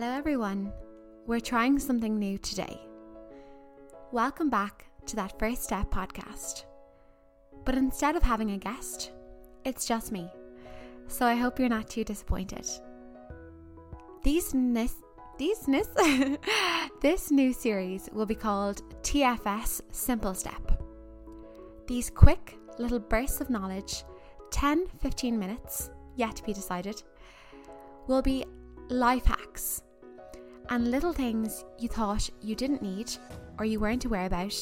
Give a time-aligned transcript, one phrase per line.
[0.00, 0.72] Hello, everyone.
[1.26, 2.78] We're trying something new today.
[4.12, 6.66] Welcome back to that First Step podcast.
[7.64, 9.10] But instead of having a guest,
[9.64, 10.30] it's just me.
[11.08, 12.64] So I hope you're not too disappointed.
[14.22, 15.02] These nis-
[15.36, 15.88] these nis-
[17.00, 20.80] this new series will be called TFS Simple Step.
[21.88, 24.04] These quick little bursts of knowledge,
[24.52, 27.02] 10 15 minutes, yet to be decided,
[28.06, 28.44] will be
[28.90, 29.82] life hacks
[30.70, 33.10] and little things you thought you didn't need
[33.58, 34.54] or you weren't aware about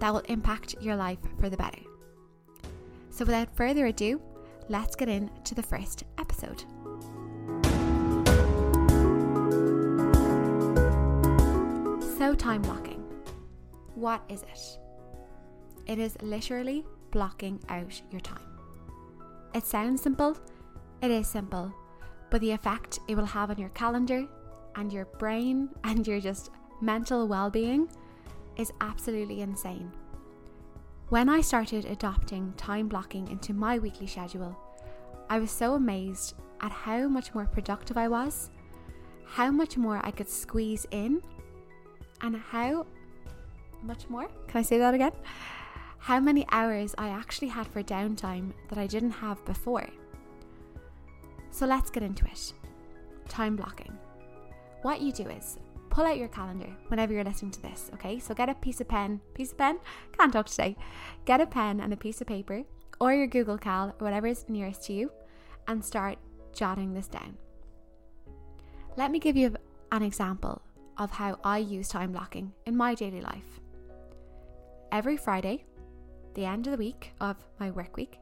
[0.00, 1.80] that will impact your life for the better.
[3.10, 4.20] So, without further ado,
[4.68, 6.64] let's get into the first episode.
[12.18, 13.02] So, time blocking.
[13.94, 14.78] What is it?
[15.86, 18.40] It is literally blocking out your time.
[19.54, 20.36] It sounds simple,
[21.00, 21.72] it is simple,
[22.30, 24.26] but the effect it will have on your calendar
[24.76, 27.88] and your brain and your just mental well being
[28.56, 29.90] is absolutely insane.
[31.08, 34.56] When I started adopting time blocking into my weekly schedule,
[35.28, 38.50] I was so amazed at how much more productive I was,
[39.24, 41.20] how much more I could squeeze in,
[42.20, 42.86] and how
[43.82, 44.28] much more?
[44.48, 45.12] Can I say that again?
[45.98, 49.88] How many hours I actually had for downtime that I didn't have before.
[51.50, 52.52] So let's get into it.
[53.28, 53.96] Time blocking.
[54.84, 55.56] What you do is
[55.88, 58.18] pull out your calendar whenever you're listening to this, okay?
[58.18, 59.78] So get a piece of pen, piece of pen,
[60.18, 60.76] can't talk today.
[61.24, 62.64] Get a pen and a piece of paper
[63.00, 65.10] or your Google Cal or whatever is nearest to you
[65.68, 66.18] and start
[66.52, 67.38] jotting this down.
[68.98, 69.56] Let me give you
[69.90, 70.60] an example
[70.98, 73.58] of how I use time blocking in my daily life.
[74.92, 75.64] Every Friday,
[76.34, 78.18] the end of the week of my work week,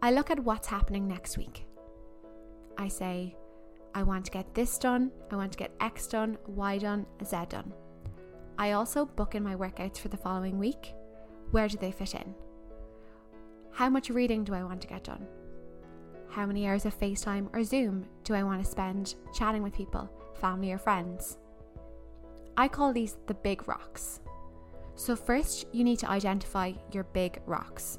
[0.00, 1.66] I look at what's happening next week
[2.76, 3.36] I say,
[3.94, 7.36] I want to get this done, I want to get X done, Y done, Z
[7.48, 7.72] done.
[8.58, 10.94] I also book in my workouts for the following week.
[11.52, 12.34] Where do they fit in?
[13.70, 15.26] How much reading do I want to get done?
[16.28, 20.10] How many hours of FaceTime or Zoom do I want to spend chatting with people,
[20.40, 21.38] family or friends?
[22.56, 24.20] I call these the big rocks.
[24.96, 27.98] So, first, you need to identify your big rocks,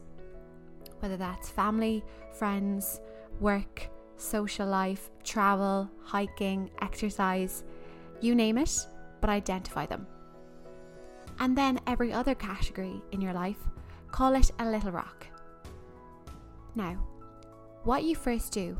[1.00, 2.03] whether that's family,
[2.38, 3.01] friends,
[3.39, 7.63] work, social life, travel, hiking, exercise,
[8.21, 8.87] you name it,
[9.21, 10.07] but identify them.
[11.39, 13.59] And then every other category in your life,
[14.11, 15.27] call it a little rock.
[16.75, 16.93] Now,
[17.83, 18.77] what you first do,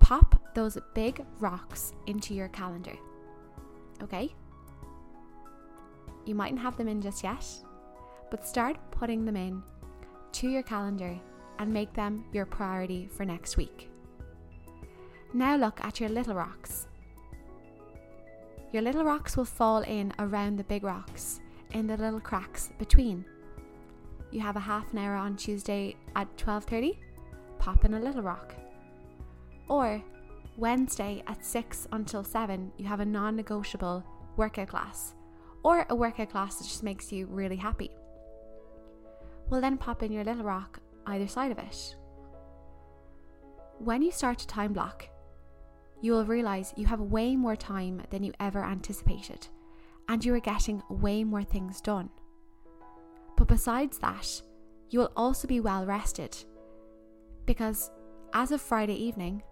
[0.00, 2.96] pop those big rocks into your calendar.
[4.02, 4.34] Okay?
[6.24, 7.46] You mightn't have them in just yet,
[8.30, 9.62] but start putting them in
[10.32, 11.18] to your calendar
[11.58, 13.90] and make them your priority for next week.
[15.34, 16.88] Now look at your little rocks.
[18.72, 21.40] Your little rocks will fall in around the big rocks
[21.72, 23.24] in the little cracks between.
[24.30, 26.98] You have a half an hour on Tuesday at 12:30,
[27.58, 28.54] pop in a little rock.
[29.68, 30.02] Or
[30.56, 34.04] Wednesday at 6 until 7, you have a non-negotiable
[34.36, 35.14] workout class
[35.62, 37.90] or a workout class that just makes you really happy.
[39.50, 41.96] Well then pop in your little rock either side of it.
[43.78, 45.08] When you start to time block,
[46.00, 49.48] you will realize you have way more time than you ever anticipated,
[50.08, 52.10] and you are getting way more things done.
[53.36, 54.42] But besides that,
[54.90, 56.36] you will also be well rested
[57.48, 57.90] because
[58.34, 59.42] as of Friday evening,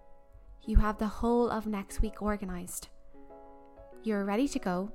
[0.67, 2.89] you have the whole of next week organised.
[4.03, 4.91] You're ready to go,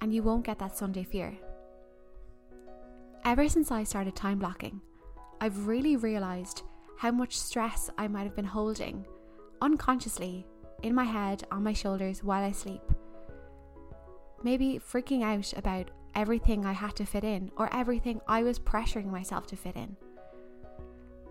[0.00, 1.32] and you won't get that Sunday fear.
[3.24, 4.80] Ever since I started time blocking,
[5.40, 6.62] I've really realised
[6.98, 9.06] how much stress I might have been holding
[9.62, 10.44] unconsciously
[10.82, 12.82] in my head, on my shoulders while I sleep.
[14.42, 19.06] Maybe freaking out about everything I had to fit in or everything I was pressuring
[19.06, 19.96] myself to fit in.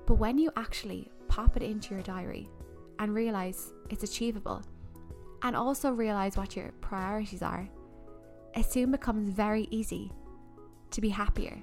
[0.05, 2.49] But when you actually pop it into your diary
[2.99, 4.61] and realize it's achievable,
[5.43, 7.69] and also realize what your priorities are,
[8.55, 10.11] it soon becomes very easy
[10.91, 11.61] to be happier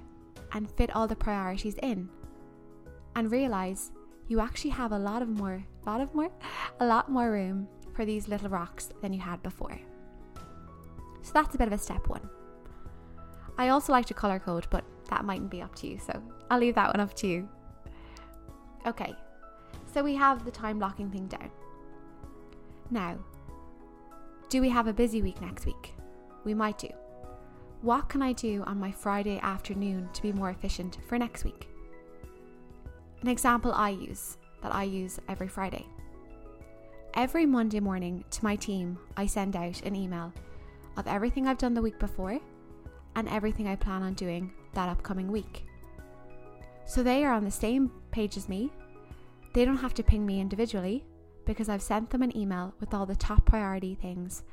[0.53, 2.09] and fit all the priorities in
[3.15, 3.91] and realize
[4.27, 6.31] you actually have a lot of more, lot of more,
[6.79, 9.79] a lot more room for these little rocks than you had before.
[11.21, 12.27] So that's a bit of a step one.
[13.57, 16.59] I also like to color code, but that mightn't be up to you, so I'll
[16.59, 17.49] leave that one up to you.
[18.87, 19.13] Okay,
[19.93, 21.51] so we have the time blocking thing down.
[22.89, 23.17] Now,
[24.49, 25.93] do we have a busy week next week?
[26.43, 26.89] We might do.
[27.81, 31.70] What can I do on my Friday afternoon to be more efficient for next week?
[33.21, 35.85] An example I use that I use every Friday
[37.13, 40.33] every Monday morning to my team, I send out an email
[40.97, 42.39] of everything I've done the week before
[43.15, 45.65] and everything I plan on doing that upcoming week.
[46.85, 48.71] So they are on the same page as me.
[49.53, 51.03] They don't have to ping me individually
[51.45, 54.43] because I've sent them an email with all the top priority things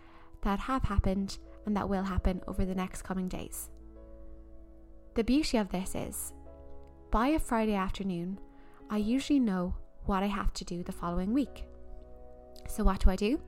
[0.43, 3.71] that have happened and that will happen over the next coming days.
[5.15, 6.33] The beauty of this is,
[7.11, 8.39] by a Friday afternoon,
[8.91, 9.75] I usually know
[10.07, 11.65] what I have to do the following week.
[12.67, 13.41] So, what do I do?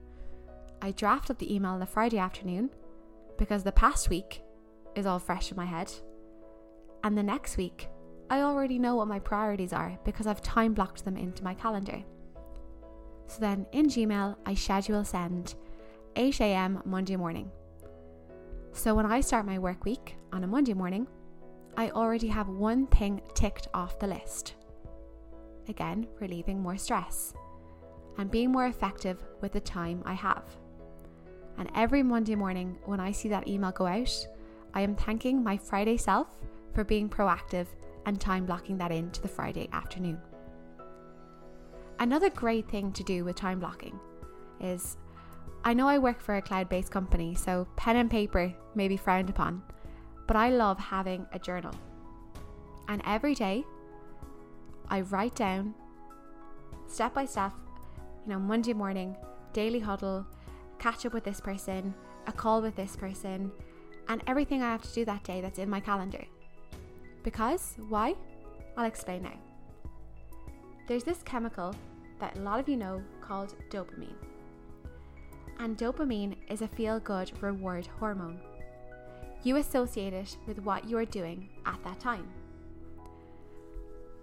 [0.83, 2.71] I draft up the email the Friday afternoon
[3.39, 4.43] because the past week
[4.95, 5.93] is all fresh in my head.
[7.05, 7.89] And the next week,
[8.29, 12.03] I already know what my priorities are because I've time blocked them into my calendar.
[13.27, 15.55] So then in Gmail, I schedule send
[16.17, 16.83] 8 a.m.
[16.85, 17.51] Monday morning.
[18.73, 21.07] So when I start my work week on a Monday morning,
[21.77, 24.55] I already have one thing ticked off the list.
[25.71, 27.33] Again, relieving more stress
[28.19, 30.43] and being more effective with the time I have.
[31.59, 34.27] And every Monday morning, when I see that email go out,
[34.75, 36.27] I am thanking my Friday self
[36.75, 37.67] for being proactive
[38.05, 40.21] and time blocking that into the Friday afternoon.
[42.01, 43.99] Another great thing to do with time blocking
[44.61, 44.97] is
[45.63, 48.97] I know I work for a cloud based company, so pen and paper may be
[48.97, 49.63] frowned upon,
[50.27, 51.75] but I love having a journal.
[52.89, 53.65] And every day,
[54.91, 55.75] I write down
[56.89, 57.53] step by step,
[58.27, 59.17] you know, Monday morning,
[59.53, 60.27] daily huddle,
[60.79, 61.95] catch up with this person,
[62.27, 63.53] a call with this person,
[64.09, 66.25] and everything I have to do that day that's in my calendar.
[67.23, 68.15] Because, why?
[68.77, 69.39] I'll explain now.
[70.89, 71.75] There's this chemical
[72.19, 74.17] that a lot of you know called dopamine.
[75.61, 78.41] And dopamine is a feel good reward hormone.
[79.45, 82.29] You associate it with what you are doing at that time.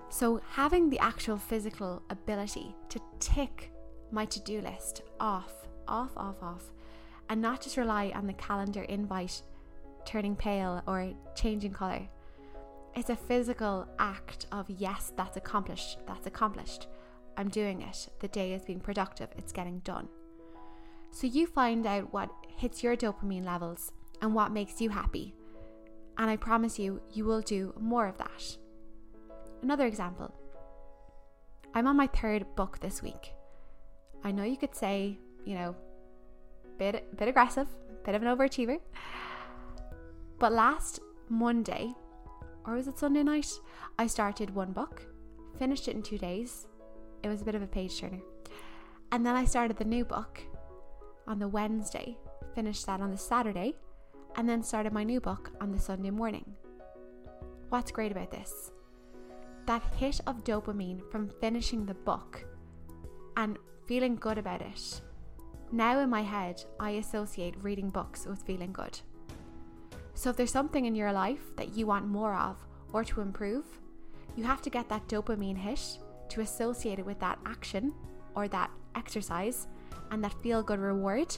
[0.09, 3.71] So, having the actual physical ability to tick
[4.11, 6.71] my to do list off, off, off, off,
[7.29, 9.41] and not just rely on the calendar invite
[10.05, 12.07] turning pale or changing colour.
[12.95, 16.87] It's a physical act of, yes, that's accomplished, that's accomplished.
[17.35, 18.07] I'm doing it.
[18.19, 20.07] The day is being productive, it's getting done.
[21.11, 25.35] So you find out what hits your dopamine levels and what makes you happy.
[26.17, 28.57] And I promise you, you will do more of that.
[29.67, 30.33] Another example
[31.73, 33.33] I'm on my third book this week.
[34.23, 35.75] I know you could say, you know,
[36.77, 37.67] bit bit aggressive,
[38.05, 38.79] bit of an overachiever.
[40.39, 41.93] But last Monday,
[42.65, 43.51] or was it Sunday night?
[43.99, 45.01] I started one book,
[45.59, 46.65] finished it in two days.
[47.21, 48.21] It was a bit of a page turner.
[49.11, 50.39] And then I started the new book
[51.27, 52.17] on the Wednesday,
[52.55, 53.73] finished that on the Saturday,
[54.37, 56.55] and then started my new book on the Sunday morning.
[57.67, 58.71] What's great about this?
[59.67, 62.45] That hit of dopamine from finishing the book
[63.35, 65.01] and feeling good about it.
[65.73, 68.97] Now in my head, I associate reading books with feeling good.
[70.13, 72.55] So, if there's something in your life that you want more of
[72.93, 73.65] or to improve,
[74.37, 75.99] you have to get that dopamine hit
[76.29, 77.93] to associate it with that action
[78.35, 79.67] or that exercise
[80.11, 81.37] and that feel good reward.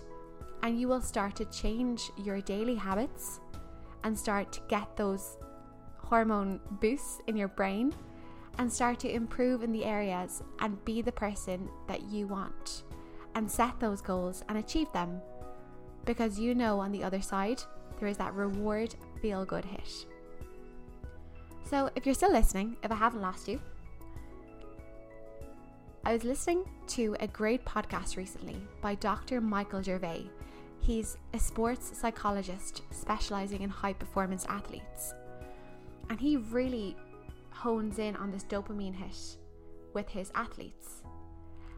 [0.62, 3.40] And you will start to change your daily habits
[4.04, 5.38] and start to get those
[5.98, 7.92] hormone boosts in your brain
[8.60, 12.84] and start to improve in the areas and be the person that you want
[13.34, 15.22] and set those goals and achieve them.
[16.06, 17.64] Because you know on the other side,
[18.00, 20.06] there is that reward feel good hit.
[21.64, 23.62] So, if you're still listening, if I haven't lost you,
[26.04, 29.40] I was listening to a great podcast recently by Dr.
[29.40, 30.26] Michael Gervais.
[30.82, 35.14] He's a sports psychologist specializing in high performance athletes.
[36.10, 36.96] And he really
[37.60, 39.38] hones in on this dopamine hit
[39.94, 41.04] with his athletes.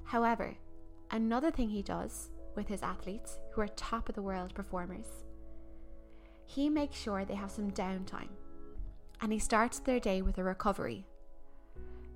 [0.04, 0.56] However,
[1.12, 5.08] another thing he does with his athletes who are top of the world performers
[6.54, 8.28] he makes sure they have some downtime
[9.22, 11.06] and he starts their day with a recovery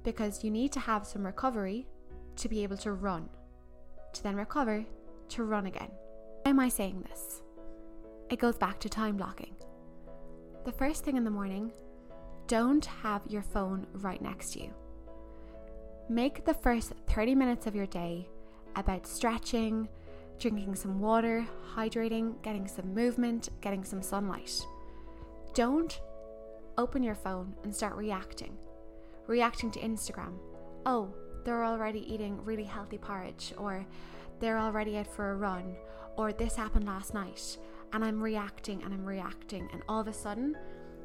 [0.03, 1.87] because you need to have some recovery
[2.35, 3.29] to be able to run,
[4.11, 4.83] to then recover
[5.29, 5.89] to run again.
[6.43, 7.41] Why am I saying this?
[8.29, 9.55] It goes back to time blocking.
[10.65, 11.71] The first thing in the morning,
[12.47, 14.73] don't have your phone right next to you.
[16.09, 18.27] Make the first 30 minutes of your day
[18.75, 19.87] about stretching,
[20.37, 24.65] drinking some water, hydrating, getting some movement, getting some sunlight.
[25.53, 25.99] Don't
[26.77, 28.57] open your phone and start reacting.
[29.27, 30.33] Reacting to Instagram.
[30.85, 33.85] Oh, they're already eating really healthy porridge, or
[34.39, 35.75] they're already out for a run,
[36.17, 37.57] or this happened last night,
[37.93, 40.55] and I'm reacting and I'm reacting, and all of a sudden,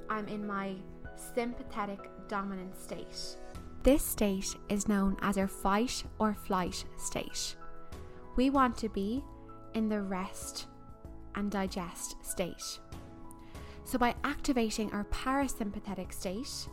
[0.09, 0.75] I'm in my
[1.21, 3.37] sympathetic dominant state.
[3.83, 7.57] This state is known as our fight or flight state
[8.37, 9.23] We want to be
[9.75, 10.67] in the rest
[11.35, 12.81] and digest state.
[13.85, 16.69] So, by activating our parasympathetic state,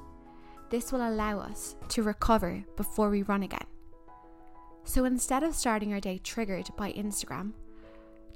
[0.70, 3.66] this will allow us to recover before we run again.
[4.84, 7.54] So, instead of starting our day triggered by Instagram,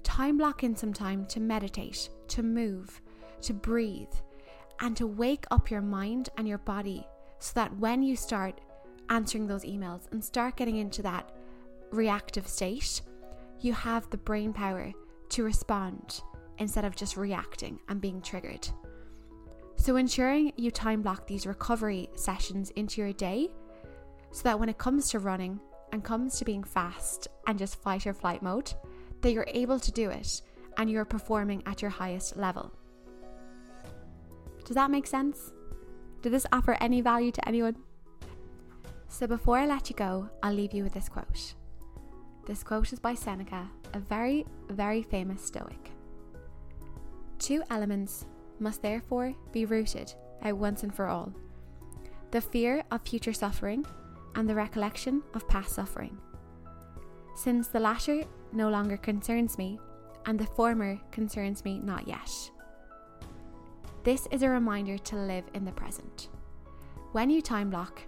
[0.04, 3.02] time block in some time to meditate, to move,
[3.42, 4.14] to breathe,
[4.82, 7.08] and to wake up your mind and your body
[7.40, 8.60] so that when you start
[9.10, 11.32] answering those emails and start getting into that
[11.92, 13.02] reactive state,
[13.60, 14.92] you have the brain power
[15.30, 16.22] to respond
[16.58, 18.68] instead of just reacting and being triggered.
[19.76, 23.50] So, ensuring you time block these recovery sessions into your day
[24.32, 25.60] so that when it comes to running
[25.92, 28.74] and comes to being fast and just fight or flight mode,
[29.22, 30.42] that you're able to do it
[30.78, 32.72] and you're performing at your highest level.
[34.66, 35.52] Does that make sense?
[36.22, 37.76] Did this offer any value to anyone?
[39.08, 41.56] So, before I let you go, I'll leave you with this quote.
[42.46, 45.92] This quote is by Seneca, a very, very famous Stoic.
[47.40, 48.26] Two elements
[48.60, 50.14] must therefore be rooted
[50.44, 51.34] out once and for all
[52.32, 53.86] the fear of future suffering
[54.36, 56.18] and the recollection of past suffering.
[57.36, 59.80] Since the latter no longer concerns me,
[60.26, 62.52] and the former concerns me not yet.
[64.04, 66.30] This is a reminder to live in the present.
[67.12, 68.02] When you time block,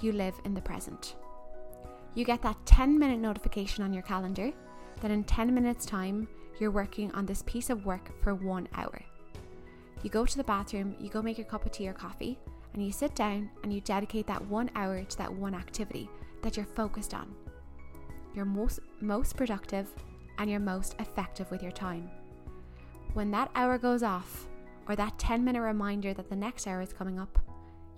[0.00, 1.14] you live in the present.
[2.16, 4.50] You get that 10 minute notification on your calendar
[5.02, 6.26] that in 10 minutes' time,
[6.58, 9.00] you're working on this piece of work for one hour.
[10.02, 12.36] You go to the bathroom, you go make your cup of tea or coffee,
[12.72, 16.10] and you sit down and you dedicate that one hour to that one activity
[16.42, 17.32] that you're focused on.
[18.34, 19.86] You're most, most productive
[20.38, 22.10] and you're most effective with your time.
[23.12, 24.48] When that hour goes off,
[24.88, 27.38] or that 10 minute reminder that the next hour is coming up,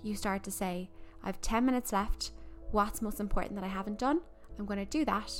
[0.02, 0.90] you start to say,
[1.22, 2.30] I have 10 minutes left.
[2.70, 4.20] What's most important that I haven't done?
[4.58, 5.32] I'm going to do that.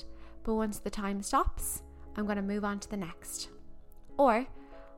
[0.43, 1.83] But once the time stops,
[2.17, 3.49] I'm going to move on to the next.
[4.17, 4.47] Or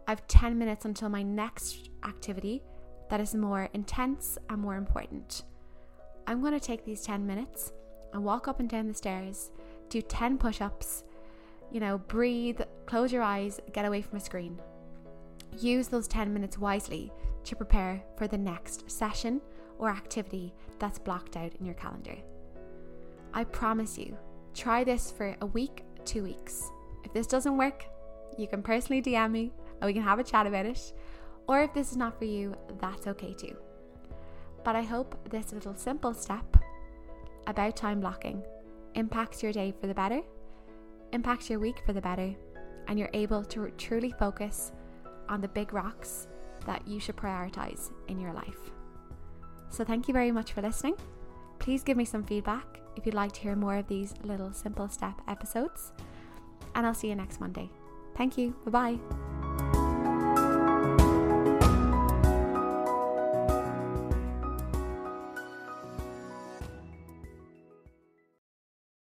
[0.07, 2.62] I have 10 minutes until my next activity
[3.11, 5.43] that is more intense and more important.
[6.26, 7.73] I'm going to take these 10 minutes
[8.12, 9.50] and walk up and down the stairs,
[9.88, 11.05] do 10 push ups,
[11.71, 14.59] you know, breathe, close your eyes, get away from a screen.
[15.61, 17.12] Use those 10 minutes wisely
[17.45, 19.41] to prepare for the next session
[19.79, 22.17] or activity that's blocked out in your calendar.
[23.35, 24.17] I promise you,
[24.55, 26.71] try this for a week, two weeks.
[27.05, 27.85] If this doesn't work,
[28.37, 30.93] you can personally DM me and we can have a chat about it.
[31.49, 33.57] Or if this is not for you, that's okay too.
[34.65, 36.57] But I hope this little simple step
[37.47, 38.45] about time blocking
[38.95, 40.21] impacts your day for the better,
[41.12, 42.35] impacts your week for the better,
[42.87, 44.73] and you're able to truly focus
[45.28, 46.28] on the big rocks
[46.66, 48.70] that you should prioritize in your life.
[49.70, 50.97] So, thank you very much for listening.
[51.58, 54.88] Please give me some feedback if you'd like to hear more of these little simple
[54.88, 55.92] step episodes.
[56.75, 57.70] And I'll see you next Monday.
[58.16, 58.54] Thank you.
[58.64, 59.38] Bye bye.